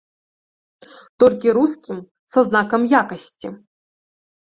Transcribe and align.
Толькі 1.25 1.55
рускім 1.59 1.97
са 2.35 2.39
знакам 2.51 2.81
якасці. 3.05 3.57